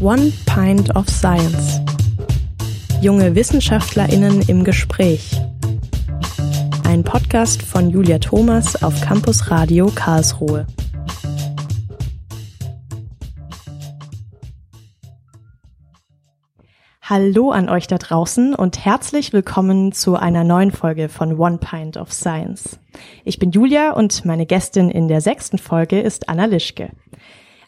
[0.00, 1.78] One Pint of Science.
[3.02, 5.38] Junge WissenschaftlerInnen im Gespräch.
[6.88, 10.66] Ein Podcast von Julia Thomas auf Campus Radio Karlsruhe.
[17.02, 21.98] Hallo an euch da draußen und herzlich willkommen zu einer neuen Folge von One Pint
[21.98, 22.80] of Science.
[23.26, 26.88] Ich bin Julia und meine Gästin in der sechsten Folge ist Anna Lischke.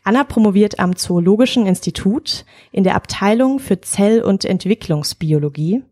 [0.04, 5.84] Anna promoviert am Zoologischen Institut in der Abteilung für Zell- und Entwicklungsbiologie.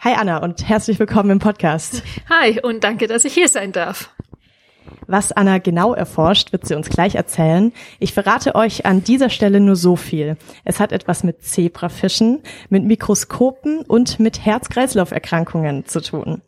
[0.00, 2.02] Hi Anna und herzlich willkommen im Podcast.
[2.28, 4.10] Hi und danke, dass ich hier sein darf.
[5.06, 7.72] Was Anna genau erforscht, wird sie uns gleich erzählen.
[8.00, 10.36] Ich verrate euch an dieser Stelle nur so viel.
[10.64, 16.42] Es hat etwas mit Zebrafischen, mit Mikroskopen und mit Herz-Kreislauf-Erkrankungen zu tun.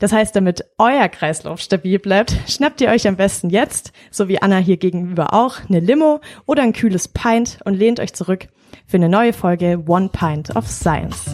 [0.00, 4.40] Das heißt, damit euer Kreislauf stabil bleibt, schnappt ihr euch am besten jetzt, so wie
[4.40, 8.48] Anna hier gegenüber auch, eine Limo oder ein kühles Pint und lehnt euch zurück
[8.86, 11.26] für eine neue Folge One Pint of Science.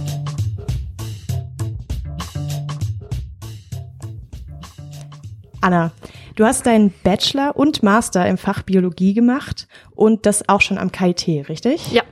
[5.61, 5.93] Anna,
[6.35, 10.91] du hast deinen Bachelor und Master im Fach Biologie gemacht und das auch schon am
[10.91, 11.93] KIT, richtig?
[11.93, 12.03] Ja.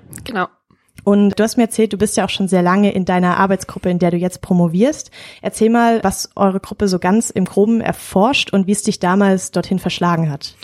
[1.04, 3.90] Und du hast mir erzählt, du bist ja auch schon sehr lange in deiner Arbeitsgruppe,
[3.90, 5.10] in der du jetzt promovierst.
[5.42, 9.50] Erzähl mal, was eure Gruppe so ganz im Groben erforscht und wie es dich damals
[9.50, 10.54] dorthin verschlagen hat.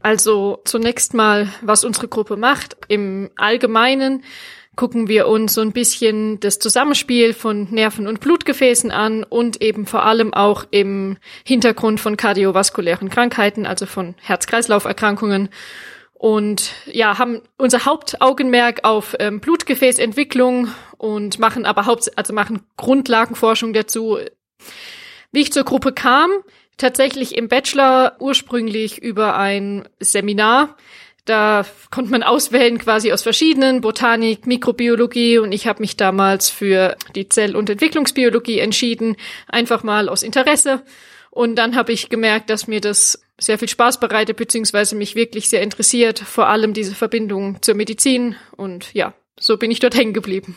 [0.00, 2.76] Also zunächst mal, was unsere Gruppe macht.
[2.88, 4.22] Im Allgemeinen
[4.74, 9.86] gucken wir uns so ein bisschen das Zusammenspiel von Nerven und Blutgefäßen an und eben
[9.86, 15.50] vor allem auch im Hintergrund von kardiovaskulären Krankheiten, also von Herz-Kreislauf-Erkrankungen
[16.22, 23.72] und ja, haben unser Hauptaugenmerk auf ähm, Blutgefäßentwicklung und machen aber Haupt also machen Grundlagenforschung
[23.72, 24.18] dazu.
[25.32, 26.30] Wie ich zur Gruppe kam,
[26.76, 30.76] tatsächlich im Bachelor ursprünglich über ein Seminar.
[31.24, 36.96] Da konnte man auswählen quasi aus verschiedenen Botanik, Mikrobiologie und ich habe mich damals für
[37.16, 39.16] die Zell- und Entwicklungsbiologie entschieden,
[39.48, 40.82] einfach mal aus Interesse.
[41.30, 45.48] Und dann habe ich gemerkt, dass mir das sehr viel Spaß bereitet, beziehungsweise mich wirklich
[45.48, 48.36] sehr interessiert, vor allem diese Verbindung zur Medizin.
[48.56, 50.56] Und ja, so bin ich dort hängen geblieben.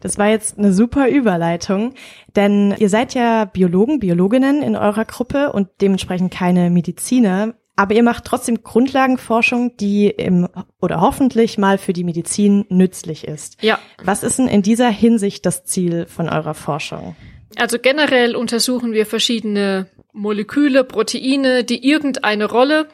[0.00, 1.94] Das war jetzt eine super Überleitung,
[2.36, 7.54] denn ihr seid ja Biologen, Biologinnen in eurer Gruppe und dementsprechend keine Mediziner.
[7.76, 10.48] Aber ihr macht trotzdem Grundlagenforschung, die im
[10.80, 13.60] oder hoffentlich mal für die Medizin nützlich ist.
[13.62, 13.78] Ja.
[14.02, 17.16] Was ist denn in dieser Hinsicht das Ziel von eurer Forschung?
[17.56, 22.88] Also generell untersuchen wir verschiedene Moleküle, Proteine, die irgendeine Rolle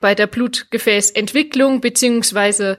[0.00, 2.78] bei der Blutgefäßentwicklung beziehungsweise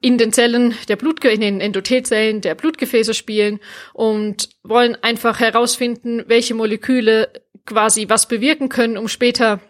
[0.00, 3.60] in den Zellen der Blutge in den Endothelzellen der Blutgefäße spielen
[3.92, 7.30] und wollen einfach herausfinden, welche Moleküle
[7.66, 9.60] quasi was bewirken können, um später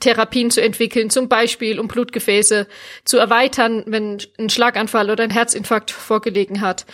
[0.00, 2.66] Therapien zu entwickeln, zum Beispiel um Blutgefäße
[3.04, 6.86] zu erweitern, wenn ein Schlaganfall oder ein Herzinfarkt vorgelegen hat.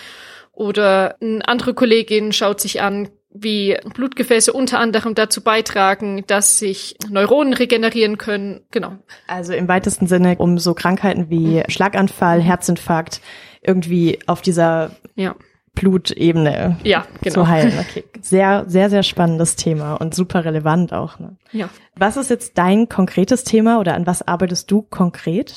[0.53, 6.97] Oder eine andere Kollegin schaut sich an, wie Blutgefäße unter anderem dazu beitragen, dass sich
[7.09, 8.63] Neuronen regenerieren können.
[8.71, 8.97] Genau.
[9.29, 13.21] Also im weitesten Sinne um so Krankheiten wie Schlaganfall, Herzinfarkt
[13.63, 15.37] irgendwie auf dieser ja.
[15.75, 17.35] Blutebene ja, genau.
[17.35, 17.73] zu heilen.
[17.91, 18.05] Okay.
[18.21, 21.19] Sehr, sehr, sehr spannendes Thema und super relevant auch.
[21.19, 21.37] Ne?
[21.53, 21.71] Ja.
[21.97, 25.57] Was ist jetzt dein konkretes Thema oder an was arbeitest du konkret?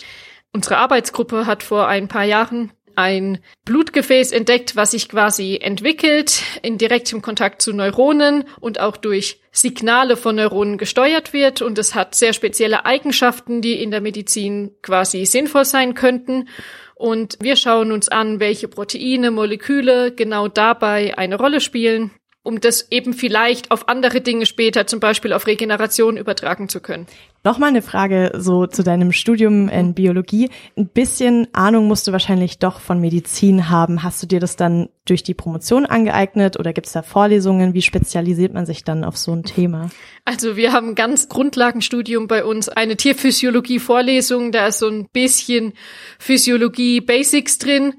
[0.53, 6.77] Unsere Arbeitsgruppe hat vor ein paar Jahren ein Blutgefäß entdeckt, was sich quasi entwickelt, in
[6.77, 11.61] direktem Kontakt zu Neuronen und auch durch Signale von Neuronen gesteuert wird.
[11.61, 16.47] Und es hat sehr spezielle Eigenschaften, die in der Medizin quasi sinnvoll sein könnten.
[16.95, 22.11] Und wir schauen uns an, welche Proteine, Moleküle genau dabei eine Rolle spielen
[22.43, 27.07] um das eben vielleicht auf andere Dinge später, zum Beispiel auf Regeneration übertragen zu können.
[27.45, 30.49] Nochmal eine Frage so zu deinem Studium in Biologie.
[30.77, 34.03] Ein bisschen Ahnung musst du wahrscheinlich doch von Medizin haben.
[34.03, 37.73] Hast du dir das dann durch die Promotion angeeignet oder gibt es da Vorlesungen?
[37.73, 39.89] Wie spezialisiert man sich dann auf so ein Thema?
[40.23, 44.53] Also wir haben ein ganz Grundlagenstudium bei uns, eine Tierphysiologie-Vorlesung.
[44.53, 45.73] Da ist so ein bisschen
[46.19, 47.93] Physiologie-Basics drin.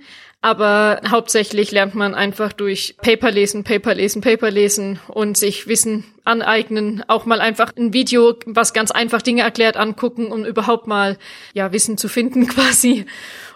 [0.45, 6.05] Aber hauptsächlich lernt man einfach durch Paper lesen, Paper lesen, Paper lesen und sich Wissen
[6.25, 7.03] aneignen.
[7.09, 11.17] Auch mal einfach ein Video, was ganz einfach Dinge erklärt, angucken, um überhaupt mal,
[11.55, 13.07] ja, Wissen zu finden quasi.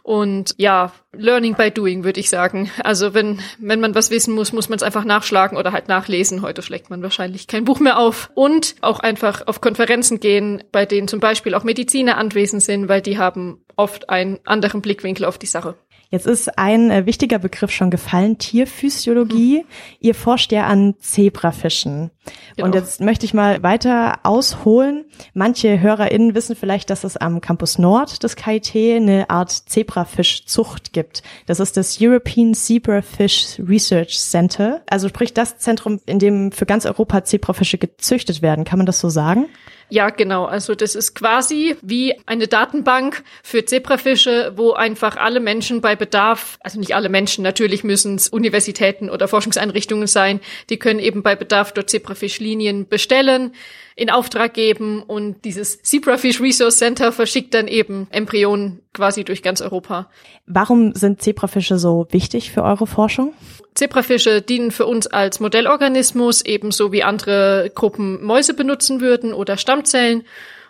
[0.02, 2.70] Und ja, Learning by Doing, würde ich sagen.
[2.82, 6.40] Also wenn, wenn man was wissen muss, muss man es einfach nachschlagen oder halt nachlesen.
[6.40, 8.30] Heute schlägt man wahrscheinlich kein Buch mehr auf.
[8.34, 13.02] Und auch einfach auf Konferenzen gehen, bei denen zum Beispiel auch Mediziner anwesend sind, weil
[13.02, 15.76] die haben oft einen anderen Blickwinkel auf die Sache.
[16.10, 19.58] Jetzt ist ein äh, wichtiger Begriff schon gefallen, Tierphysiologie.
[19.58, 19.66] Mhm.
[20.00, 22.10] Ihr forscht ja an Zebrafischen.
[22.56, 22.66] Genau.
[22.66, 25.04] Und jetzt möchte ich mal weiter ausholen.
[25.34, 31.22] Manche HörerInnen wissen vielleicht, dass es am Campus Nord des KIT eine Art Zebrafischzucht gibt.
[31.46, 34.82] Das ist das European Zebrafish Research Center.
[34.88, 38.64] Also sprich das Zentrum, in dem für ganz Europa Zebrafische gezüchtet werden.
[38.64, 39.46] Kann man das so sagen?
[39.90, 40.44] Ja, genau.
[40.44, 46.58] Also das ist quasi wie eine Datenbank für Zebrafische, wo einfach alle Menschen bei Bedarf,
[46.60, 51.36] also nicht alle Menschen, natürlich müssen es Universitäten oder Forschungseinrichtungen sein, die können eben bei
[51.36, 53.52] Bedarf dort Zebrafischlinien bestellen,
[53.98, 59.60] in Auftrag geben und dieses Zebrafish Resource Center verschickt dann eben Embryonen quasi durch ganz
[59.60, 60.08] Europa.
[60.46, 63.34] Warum sind Zebrafische so wichtig für eure Forschung?
[63.74, 70.24] Zebrafische dienen für uns als Modellorganismus, ebenso wie andere Gruppen Mäuse benutzen würden oder Stammzellen.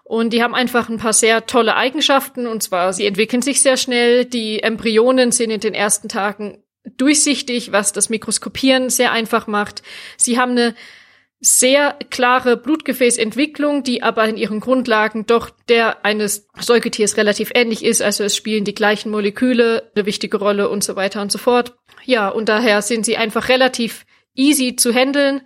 [0.05, 2.47] Und die haben einfach ein paar sehr tolle Eigenschaften.
[2.47, 4.25] Und zwar, sie entwickeln sich sehr schnell.
[4.25, 6.63] Die Embryonen sind in den ersten Tagen
[6.97, 9.83] durchsichtig, was das Mikroskopieren sehr einfach macht.
[10.17, 10.75] Sie haben eine
[11.41, 18.03] sehr klare Blutgefäßentwicklung, die aber in ihren Grundlagen doch der eines Säugetiers relativ ähnlich ist.
[18.03, 21.77] Also es spielen die gleichen Moleküle eine wichtige Rolle und so weiter und so fort.
[22.05, 25.43] Ja, und daher sind sie einfach relativ easy zu handeln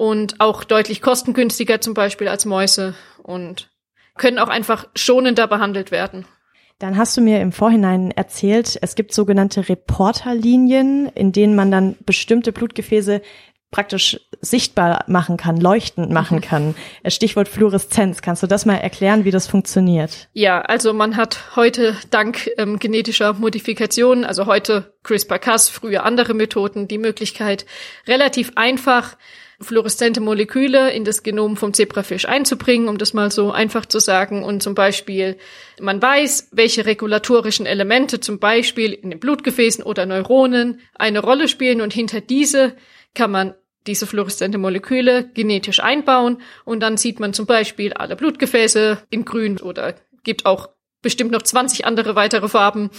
[0.00, 3.68] und auch deutlich kostengünstiger zum Beispiel als Mäuse und
[4.16, 6.24] können auch einfach schonender behandelt werden.
[6.78, 11.96] Dann hast du mir im Vorhinein erzählt, es gibt sogenannte Reporterlinien, in denen man dann
[12.06, 13.20] bestimmte Blutgefäße
[13.70, 16.42] praktisch sichtbar machen kann, leuchtend machen mhm.
[16.42, 16.74] kann.
[17.06, 18.22] Stichwort Fluoreszenz.
[18.22, 20.30] Kannst du das mal erklären, wie das funktioniert?
[20.32, 26.88] Ja, also man hat heute dank ähm, genetischer Modifikationen, also heute CRISPR-Cas, früher andere Methoden,
[26.88, 27.66] die Möglichkeit,
[28.08, 29.18] relativ einfach
[29.60, 34.42] fluoreszente Moleküle in das Genom vom Zebrafisch einzubringen, um das mal so einfach zu sagen.
[34.42, 35.36] Und zum Beispiel,
[35.80, 41.80] man weiß, welche regulatorischen Elemente zum Beispiel in den Blutgefäßen oder Neuronen eine Rolle spielen
[41.80, 42.74] und hinter diese
[43.14, 43.54] kann man
[43.86, 49.58] diese fluoreszente Moleküle genetisch einbauen und dann sieht man zum Beispiel alle Blutgefäße in grün
[49.58, 50.68] oder gibt auch
[51.02, 52.90] bestimmt noch 20 andere weitere Farben.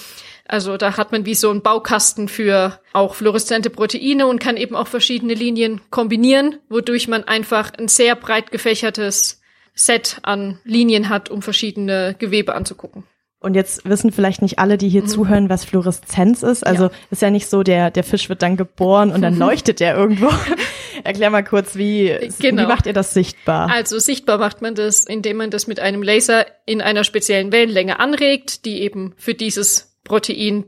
[0.47, 4.75] Also da hat man wie so einen Baukasten für auch fluoreszente Proteine und kann eben
[4.75, 9.41] auch verschiedene Linien kombinieren, wodurch man einfach ein sehr breit gefächertes
[9.73, 13.05] Set an Linien hat, um verschiedene Gewebe anzugucken.
[13.41, 15.07] Und jetzt wissen vielleicht nicht alle, die hier mhm.
[15.07, 16.65] zuhören, was Fluoreszenz ist.
[16.65, 16.91] Also ja.
[17.09, 20.29] ist ja nicht so, der, der Fisch wird dann geboren und dann leuchtet der irgendwo.
[21.03, 22.61] Erklär mal kurz, wie, genau.
[22.61, 23.71] wie macht ihr das sichtbar?
[23.71, 27.99] Also sichtbar macht man das, indem man das mit einem Laser in einer speziellen Wellenlänge
[27.99, 30.65] anregt, die eben für dieses Protein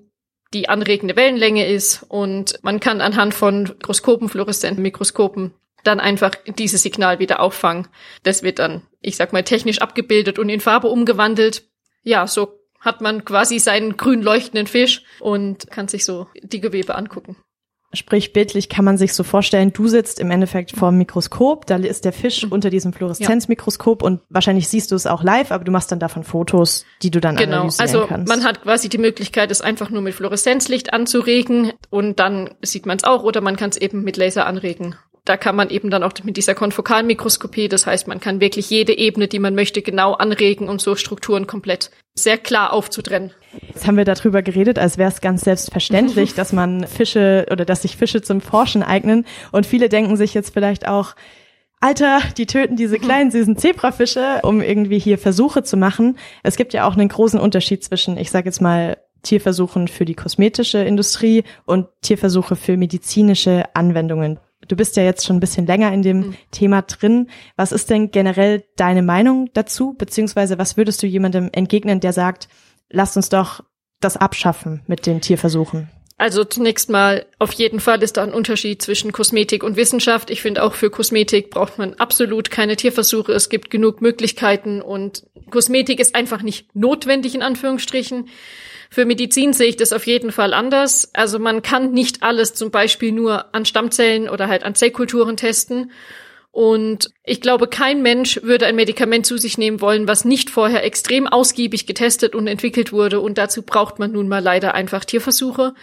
[0.56, 2.04] die anregende Wellenlänge ist.
[2.10, 5.54] Und man kann anhand von Mikroskopen, fluoreszenten Mikroskopen,
[5.84, 7.88] dann einfach dieses Signal wieder auffangen.
[8.24, 11.68] Das wird dann, ich sag mal, technisch abgebildet und in Farbe umgewandelt.
[12.02, 16.96] Ja, so hat man quasi seinen grün leuchtenden Fisch und kann sich so die Gewebe
[16.96, 17.38] angucken.
[17.96, 21.76] Sprich, bildlich kann man sich so vorstellen, du sitzt im Endeffekt vor dem Mikroskop, da
[21.76, 22.52] ist der Fisch mhm.
[22.52, 26.24] unter diesem Fluoreszenzmikroskop und wahrscheinlich siehst du es auch live, aber du machst dann davon
[26.24, 27.58] Fotos, die du dann genau.
[27.58, 28.32] analysieren also, kannst.
[28.32, 32.88] Also man hat quasi die Möglichkeit, es einfach nur mit Fluoreszenzlicht anzuregen und dann sieht
[32.88, 35.90] man es auch oder man kann es eben mit Laser anregen da kann man eben
[35.90, 39.82] dann auch mit dieser Konfokalmikroskopie, das heißt, man kann wirklich jede Ebene, die man möchte,
[39.82, 43.32] genau anregen und so Strukturen komplett sehr klar aufzutrennen.
[43.68, 47.84] Jetzt haben wir darüber geredet, als wäre es ganz selbstverständlich, dass man Fische oder dass
[47.84, 49.26] sich Fische zum Forschen eignen.
[49.52, 51.16] Und viele denken sich jetzt vielleicht auch,
[51.80, 56.18] Alter, die töten diese kleinen süßen Zebrafische, um irgendwie hier Versuche zu machen.
[56.42, 60.16] Es gibt ja auch einen großen Unterschied zwischen, ich sage jetzt mal, Tierversuchen für die
[60.16, 64.40] kosmetische Industrie und Tierversuche für medizinische Anwendungen.
[64.68, 66.36] Du bist ja jetzt schon ein bisschen länger in dem mhm.
[66.52, 67.30] Thema drin.
[67.56, 69.94] Was ist denn generell deine Meinung dazu?
[69.94, 72.48] Beziehungsweise was würdest du jemandem entgegnen, der sagt,
[72.90, 73.64] lasst uns doch
[74.00, 75.90] das abschaffen mit den Tierversuchen?
[76.24, 80.30] Also zunächst mal, auf jeden Fall ist da ein Unterschied zwischen Kosmetik und Wissenschaft.
[80.30, 83.34] Ich finde auch für Kosmetik braucht man absolut keine Tierversuche.
[83.34, 88.30] Es gibt genug Möglichkeiten und Kosmetik ist einfach nicht notwendig in Anführungsstrichen.
[88.90, 91.14] Für Medizin sehe ich das auf jeden Fall anders.
[91.14, 95.92] Also man kann nicht alles zum Beispiel nur an Stammzellen oder halt an Zellkulturen testen.
[96.52, 100.86] Und ich glaube, kein Mensch würde ein Medikament zu sich nehmen wollen, was nicht vorher
[100.86, 103.20] extrem ausgiebig getestet und entwickelt wurde.
[103.20, 105.74] Und dazu braucht man nun mal leider einfach Tierversuche.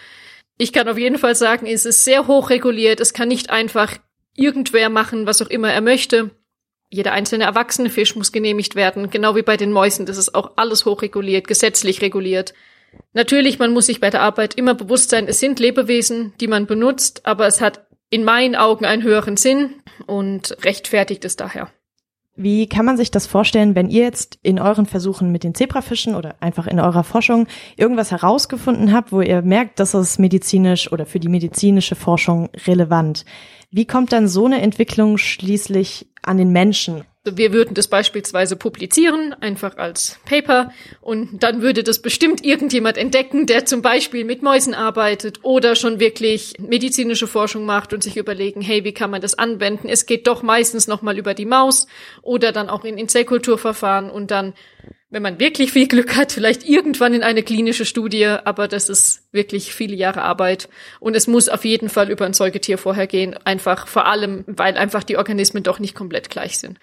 [0.61, 3.01] Ich kann auf jeden Fall sagen, es ist sehr hoch reguliert.
[3.01, 3.97] Es kann nicht einfach
[4.37, 6.33] irgendwer machen, was auch immer er möchte.
[6.91, 10.05] Jeder einzelne erwachsene Fisch muss genehmigt werden, genau wie bei den Mäusen.
[10.05, 12.53] Das ist auch alles hochreguliert, gesetzlich reguliert.
[13.15, 16.67] Natürlich, man muss sich bei der Arbeit immer bewusst sein, es sind Lebewesen, die man
[16.67, 21.73] benutzt, aber es hat in meinen Augen einen höheren Sinn und rechtfertigt es daher.
[22.43, 26.15] Wie kann man sich das vorstellen, wenn ihr jetzt in euren Versuchen mit den Zebrafischen
[26.15, 31.05] oder einfach in eurer Forschung irgendwas herausgefunden habt, wo ihr merkt, dass es medizinisch oder
[31.05, 33.27] für die medizinische Forschung relevant?
[33.71, 37.05] Wie kommt dann so eine Entwicklung schließlich an den Menschen?
[37.25, 40.73] Wir würden das beispielsweise publizieren, einfach als Paper,
[41.03, 46.01] und dann würde das bestimmt irgendjemand entdecken, der zum Beispiel mit Mäusen arbeitet oder schon
[46.01, 49.89] wirklich medizinische Forschung macht und sich überlegen, hey, wie kann man das anwenden?
[49.89, 51.87] Es geht doch meistens nochmal über die Maus
[52.23, 54.55] oder dann auch in Inselkulturverfahren und dann
[55.11, 59.25] wenn man wirklich viel Glück hat, vielleicht irgendwann in eine klinische Studie, aber das ist
[59.33, 60.69] wirklich viele Jahre Arbeit.
[61.01, 64.77] Und es muss auf jeden Fall über ein Säugetier vorher gehen, einfach vor allem, weil
[64.77, 66.79] einfach die Organismen doch nicht komplett gleich sind.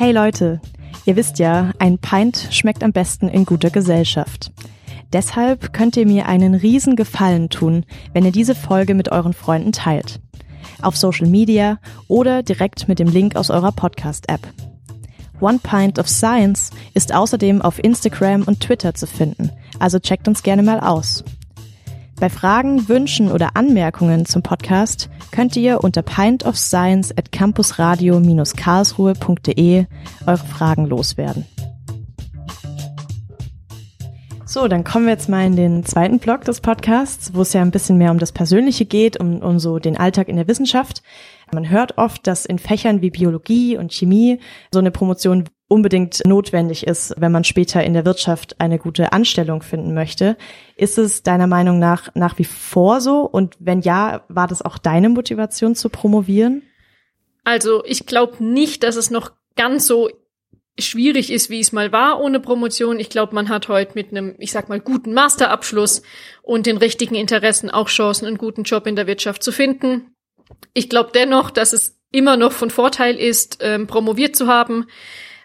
[0.00, 0.62] Hey Leute,
[1.04, 4.50] ihr wisst ja, ein Pint schmeckt am besten in guter Gesellschaft.
[5.12, 9.72] Deshalb könnt ihr mir einen riesen Gefallen tun, wenn ihr diese Folge mit euren Freunden
[9.72, 10.18] teilt
[10.80, 11.78] auf Social Media
[12.08, 14.40] oder direkt mit dem Link aus eurer Podcast-App.
[15.38, 20.42] One Pint of Science ist außerdem auf Instagram und Twitter zu finden, also checkt uns
[20.42, 21.24] gerne mal aus.
[22.20, 29.86] Bei Fragen, Wünschen oder Anmerkungen zum Podcast könnt ihr unter pintofscience at campusradio-karlsruhe.de
[30.26, 31.46] eure Fragen loswerden.
[34.44, 37.62] So, dann kommen wir jetzt mal in den zweiten Block des Podcasts, wo es ja
[37.62, 41.02] ein bisschen mehr um das Persönliche geht, um, um so den Alltag in der Wissenschaft.
[41.54, 46.84] Man hört oft, dass in Fächern wie Biologie und Chemie so eine Promotion unbedingt notwendig
[46.84, 50.36] ist, wenn man später in der Wirtschaft eine gute Anstellung finden möchte.
[50.76, 53.20] Ist es deiner Meinung nach nach wie vor so?
[53.20, 56.62] Und wenn ja, war das auch deine Motivation zu promovieren?
[57.44, 60.10] Also ich glaube nicht, dass es noch ganz so
[60.76, 62.98] schwierig ist, wie es mal war ohne Promotion.
[62.98, 66.02] Ich glaube, man hat heute mit einem, ich sag mal, guten Masterabschluss
[66.42, 70.16] und den richtigen Interessen auch Chancen, einen guten Job in der Wirtschaft zu finden.
[70.74, 74.86] Ich glaube dennoch, dass es immer noch von Vorteil ist, ähm, promoviert zu haben,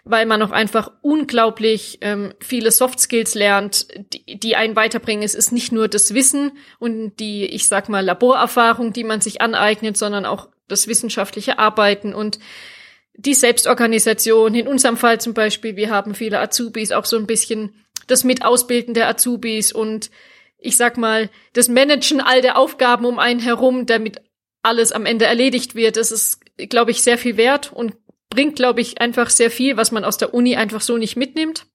[0.08, 5.24] weil man auch einfach unglaublich ähm, viele Soft Skills lernt, die, die einen weiterbringen.
[5.24, 9.40] Es ist nicht nur das Wissen und die, ich sag mal, Laborerfahrung, die man sich
[9.40, 12.38] aneignet, sondern auch das wissenschaftliche Arbeiten und
[13.14, 14.54] die Selbstorganisation.
[14.54, 17.74] In unserem Fall zum Beispiel, wir haben viele Azubis, auch so ein bisschen
[18.06, 20.12] das Mitausbilden der Azubis und
[20.58, 24.22] ich sag mal, das Managen all der Aufgaben um einen herum, damit
[24.62, 25.96] alles am Ende erledigt wird.
[25.96, 27.96] Das ist, glaube ich, sehr viel wert und
[28.36, 31.66] bringt, glaube ich, einfach sehr viel, was man aus der Uni einfach so nicht mitnimmt.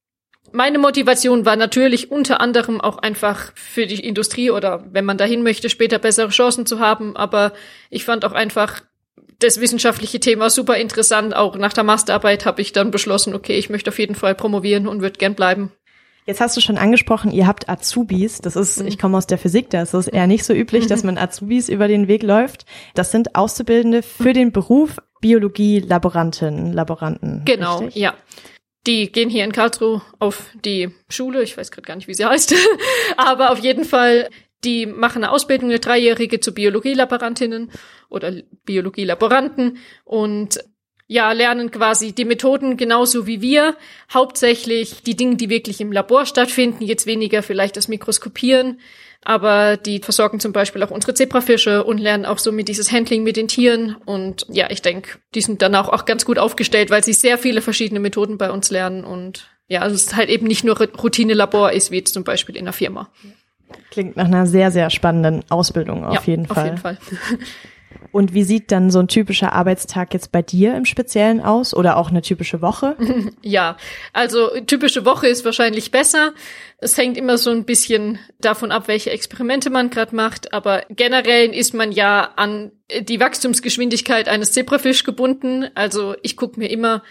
[0.54, 5.44] Meine Motivation war natürlich unter anderem auch einfach für die Industrie oder wenn man dahin
[5.44, 7.18] möchte, später bessere Chancen zu haben.
[7.18, 7.54] Aber
[7.90, 8.82] ich fand auch einfach
[9.40, 11.36] das wissenschaftliche Thema super interessant.
[11.36, 14.88] Auch nach der Masterarbeit habe ich dann beschlossen, okay, ich möchte auf jeden Fall promovieren
[14.88, 15.72] und würde gern bleiben.
[16.28, 18.40] Jetzt hast du schon angesprochen, ihr habt Azubis.
[18.40, 18.88] Das ist, mhm.
[18.88, 21.70] ich komme aus der Physik, da ist es eher nicht so üblich, dass man Azubis
[21.70, 22.66] über den Weg läuft.
[22.94, 27.44] Das sind Auszubildende für den Beruf Biologie-Laborantinnen, Laboranten.
[27.46, 28.02] Genau, richtig?
[28.02, 28.16] ja.
[28.88, 32.26] Die gehen hier in Karlsruhe auf die Schule, ich weiß gerade gar nicht, wie sie
[32.30, 32.56] heißt,
[33.16, 34.28] aber auf jeden Fall
[34.64, 37.72] die machen eine Ausbildung, eine dreijährige zu Biologielaborantinnen
[38.10, 38.34] oder
[38.66, 40.60] Biologielaboranten und
[41.08, 43.76] ja, lernen quasi die Methoden genauso wie wir.
[44.14, 48.80] Hauptsächlich die Dinge, die wirklich im Labor stattfinden, jetzt weniger vielleicht das Mikroskopieren,
[49.24, 53.24] aber die versorgen zum Beispiel auch unsere Zebrafische und lernen auch so mit dieses Handling
[53.24, 53.96] mit den Tieren.
[54.06, 57.38] Und ja, ich denke, die sind dann auch, auch ganz gut aufgestellt, weil sie sehr
[57.38, 60.78] viele verschiedene Methoden bei uns lernen und ja, also es ist halt eben nicht nur
[60.78, 63.10] Routine-Labor ist, wie jetzt zum Beispiel in einer Firma.
[63.90, 66.58] Klingt nach einer sehr, sehr spannenden Ausbildung auf ja, jeden Fall.
[66.58, 66.98] Auf jeden Fall.
[68.12, 71.98] Und wie sieht dann so ein typischer Arbeitstag jetzt bei dir im Speziellen aus oder
[71.98, 72.96] auch eine typische Woche?
[73.44, 73.78] Ja,
[74.14, 76.34] also typische Woche ist wahrscheinlich besser.
[76.78, 81.54] Es hängt immer so ein bisschen davon ab, welche Experimente man gerade macht, aber generell
[81.54, 85.70] ist man ja an die Wachstumsgeschwindigkeit eines Zebrafisch gebunden.
[85.76, 87.04] Also ich gucke mir immer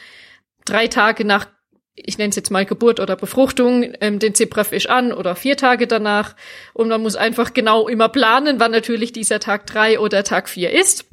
[0.64, 1.46] drei Tage nach
[1.94, 5.86] ich nenne es jetzt mal Geburt oder Befruchtung, ähm, den Zebrafisch an oder vier Tage
[5.86, 6.36] danach.
[6.72, 10.70] Und man muss einfach genau immer planen, wann natürlich dieser Tag drei oder Tag vier
[10.70, 11.06] ist.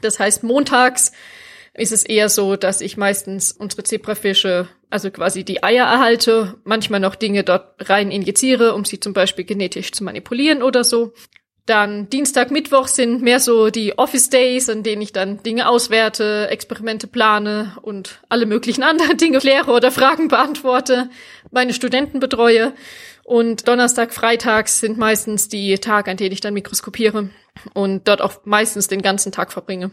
[0.00, 1.12] Das heißt, montags
[1.74, 7.00] ist es eher so, dass ich meistens unsere Zebrafische, also quasi die Eier erhalte, manchmal
[7.00, 11.12] noch Dinge dort rein injiziere, um sie zum Beispiel genetisch zu manipulieren oder so.
[11.68, 16.48] Dann Dienstag, Mittwoch sind mehr so die Office Days, an denen ich dann Dinge auswerte,
[16.48, 21.10] Experimente plane und alle möglichen anderen Dinge kläre oder Fragen beantworte,
[21.50, 22.72] meine Studenten betreue.
[23.22, 27.28] Und Donnerstag, Freitags sind meistens die Tage, an denen ich dann mikroskopiere
[27.74, 29.90] und dort auch meistens den ganzen Tag verbringe.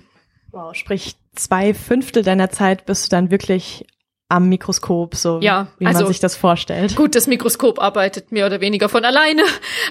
[0.51, 3.85] Wow, sprich zwei Fünftel deiner Zeit bist du dann wirklich
[4.27, 6.95] am Mikroskop, so Ja, wie also- man sich das vorstellt.
[6.95, 9.43] Gut, das Mikroskop arbeitet mehr oder weniger von alleine,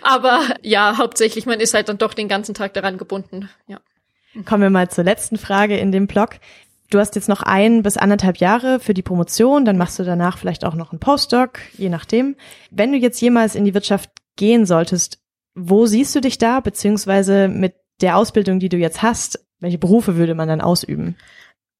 [0.02, 3.48] aber ja, hauptsächlich, man ist halt dann doch den ganzen Tag daran gebunden.
[3.66, 3.80] Ja.
[4.44, 6.30] Kommen wir mal zur letzten Frage in dem Blog.
[6.90, 10.38] Du hast jetzt noch ein bis anderthalb Jahre für die Promotion, dann machst du danach
[10.38, 12.36] vielleicht auch noch einen Postdoc, je nachdem.
[12.70, 15.18] Wenn du jetzt jemals in die Wirtschaft gehen solltest,
[15.54, 20.16] wo siehst du dich da, beziehungsweise mit der Ausbildung, die du jetzt hast, welche Berufe
[20.16, 21.16] würde man dann ausüben?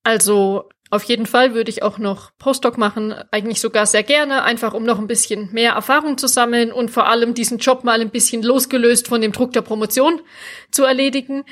[0.05, 4.75] Also auf jeden Fall würde ich auch noch Postdoc machen, eigentlich sogar sehr gerne, einfach
[4.75, 8.11] um noch ein bisschen mehr Erfahrung zu sammeln und vor allem diesen Job mal ein
[8.11, 10.21] bisschen losgelöst von dem Druck der Promotion
[10.71, 11.45] zu erledigen.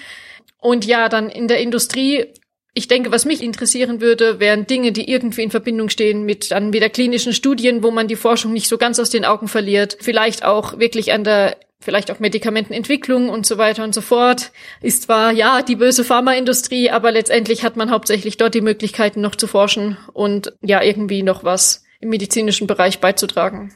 [0.59, 2.27] Und ja, dann in der Industrie,
[2.73, 6.73] ich denke, was mich interessieren würde, wären Dinge, die irgendwie in Verbindung stehen mit dann
[6.73, 9.97] wieder klinischen Studien, wo man die Forschung nicht so ganz aus den Augen verliert.
[10.01, 14.53] Vielleicht auch wirklich an der vielleicht auch Medikamentenentwicklung und so weiter und so fort.
[14.81, 19.35] Ist zwar, ja, die böse Pharmaindustrie, aber letztendlich hat man hauptsächlich dort die Möglichkeiten noch
[19.35, 23.75] zu forschen und ja, irgendwie noch was im medizinischen Bereich beizutragen.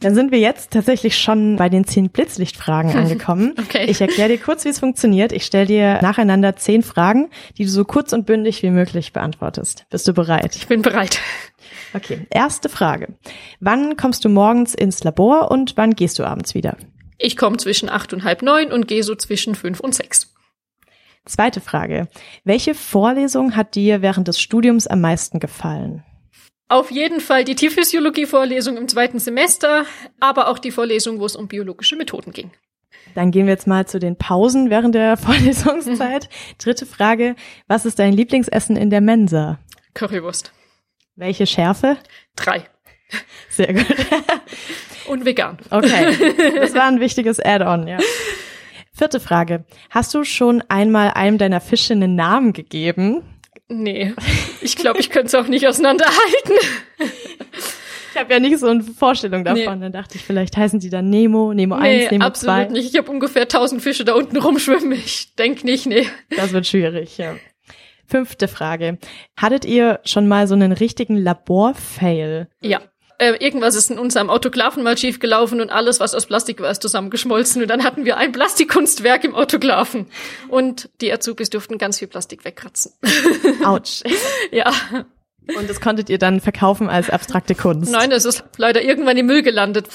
[0.00, 3.54] Dann sind wir jetzt tatsächlich schon bei den zehn Blitzlichtfragen angekommen.
[3.58, 3.84] Okay.
[3.84, 5.32] Ich erkläre dir kurz, wie es funktioniert.
[5.32, 9.86] Ich stelle dir nacheinander zehn Fragen, die du so kurz und bündig wie möglich beantwortest.
[9.90, 10.56] Bist du bereit?
[10.56, 11.20] Ich bin bereit.
[11.92, 13.14] Okay, erste Frage.
[13.60, 16.76] Wann kommst du morgens ins Labor und wann gehst du abends wieder?
[17.18, 20.32] Ich komme zwischen acht und halb neun und gehe so zwischen fünf und sechs.
[21.26, 22.08] Zweite Frage.
[22.44, 26.02] Welche Vorlesung hat dir während des Studiums am meisten gefallen?
[26.70, 29.86] Auf jeden Fall die Tierphysiologie-Vorlesung im zweiten Semester,
[30.20, 32.52] aber auch die Vorlesung, wo es um biologische Methoden ging.
[33.16, 36.28] Dann gehen wir jetzt mal zu den Pausen während der Vorlesungszeit.
[36.58, 37.34] Dritte Frage.
[37.66, 39.58] Was ist dein Lieblingsessen in der Mensa?
[39.94, 40.52] Currywurst.
[41.16, 41.96] Welche Schärfe?
[42.36, 42.68] Drei.
[43.48, 43.86] Sehr gut.
[45.08, 45.58] Und vegan.
[45.70, 47.98] Okay, das war ein wichtiges Add-on, ja.
[48.92, 49.64] Vierte Frage.
[49.90, 53.24] Hast du schon einmal einem deiner Fische einen Namen gegeben?
[53.72, 54.12] Nee,
[54.60, 56.56] ich glaube, ich könnte es auch nicht auseinanderhalten.
[58.12, 59.78] Ich habe ja nicht so eine Vorstellung davon.
[59.78, 59.84] Nee.
[59.84, 62.64] Dann dachte ich, vielleicht heißen die dann Nemo, Nemo Nee, 1, Nemo absolut 2.
[62.70, 62.92] nicht.
[62.92, 64.92] Ich habe ungefähr tausend Fische da unten rumschwimmen.
[64.92, 66.08] Ich denk nicht, nee.
[66.36, 67.36] Das wird schwierig, ja.
[68.06, 68.98] Fünfte Frage.
[69.36, 72.48] Hattet ihr schon mal so einen richtigen Labor-Fail?
[72.60, 72.80] Ja.
[73.20, 76.70] Äh, irgendwas ist in unserem Autoklaven mal schief gelaufen und alles, was aus Plastik war,
[76.70, 77.60] ist zusammengeschmolzen.
[77.60, 80.06] Und dann hatten wir ein Plastikkunstwerk im Autoklaven.
[80.48, 82.92] Und die Azubis durften ganz viel Plastik wegkratzen.
[83.64, 84.02] Autsch.
[84.50, 84.72] ja.
[85.54, 87.92] Und das konntet ihr dann verkaufen als abstrakte Kunst?
[87.92, 89.88] Nein, es ist leider irgendwann im Müll gelandet.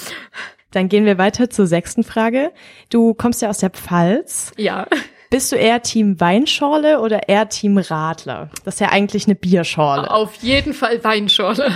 [0.70, 2.52] Dann gehen wir weiter zur sechsten Frage.
[2.90, 4.52] Du kommst ja aus der Pfalz.
[4.56, 4.86] Ja.
[5.30, 8.50] Bist du eher Team Weinschorle oder eher Team Radler?
[8.64, 10.08] Das ist ja eigentlich eine Bierschorle.
[10.08, 11.72] Auf jeden Fall Weinschorle.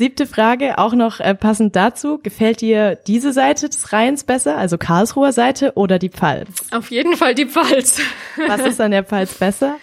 [0.00, 2.20] Siebte Frage, auch noch äh, passend dazu.
[2.22, 6.48] Gefällt dir diese Seite des Rheins besser, also Karlsruher Seite oder die Pfalz?
[6.70, 8.00] Auf jeden Fall die Pfalz.
[8.48, 9.76] Was ist an der Pfalz besser?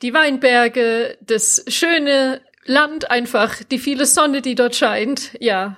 [0.00, 5.36] Die Weinberge, das schöne Land einfach, die viele Sonne, die dort scheint.
[5.40, 5.76] Ja.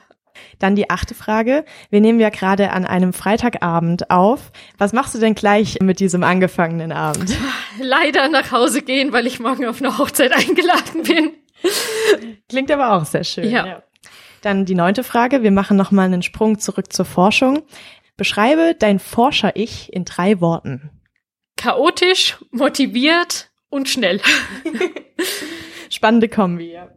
[0.61, 1.65] Dann die achte Frage.
[1.91, 4.53] Wir nehmen ja gerade an einem Freitagabend auf.
[4.79, 7.37] Was machst du denn gleich mit diesem angefangenen Abend?
[7.81, 11.33] Leider nach Hause gehen, weil ich morgen auf eine Hochzeit eingeladen bin.
[12.49, 13.51] Klingt aber auch sehr schön.
[13.51, 13.83] Ja.
[14.41, 15.43] Dann die neunte Frage.
[15.43, 17.63] Wir machen nochmal einen Sprung zurück zur Forschung.
[18.17, 20.91] Beschreibe dein Forscher-Ich in drei Worten.
[21.57, 24.21] Chaotisch, motiviert und schnell.
[25.91, 26.73] Spannende Kombi.
[26.73, 26.91] Ja.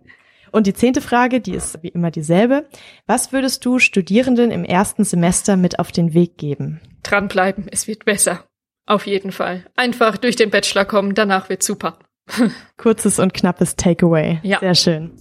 [0.52, 2.68] Und die zehnte Frage, die ist wie immer dieselbe.
[3.06, 6.80] Was würdest du Studierenden im ersten Semester mit auf den Weg geben?
[7.04, 8.46] Dranbleiben, es wird besser.
[8.86, 9.66] Auf jeden Fall.
[9.76, 12.00] Einfach durch den Bachelor kommen, danach wird super.
[12.78, 14.40] Kurzes und knappes Takeaway.
[14.44, 14.60] Ja.
[14.60, 15.12] Sehr schön.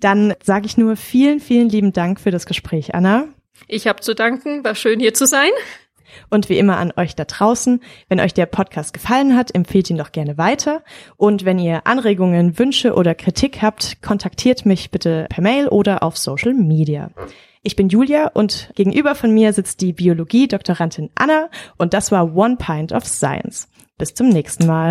[0.00, 3.28] Dann sage ich nur vielen, vielen lieben Dank für das Gespräch, Anna.
[3.68, 5.50] Ich habe zu danken, war schön hier zu sein.
[6.30, 9.98] Und wie immer an euch da draußen, wenn euch der Podcast gefallen hat, empfehlt ihn
[9.98, 10.82] doch gerne weiter.
[11.16, 16.16] Und wenn ihr Anregungen, Wünsche oder Kritik habt, kontaktiert mich bitte per Mail oder auf
[16.16, 17.10] Social Media.
[17.62, 21.48] Ich bin Julia und gegenüber von mir sitzt die Biologie-Doktorandin Anna
[21.78, 23.68] und das war One Pint of Science.
[23.96, 24.90] Bis zum nächsten Mal.